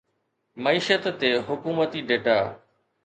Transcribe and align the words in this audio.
معيشت 0.63 1.03
تي 1.19 1.29
حڪومتي 1.47 1.99
ڊيٽا 2.09 2.39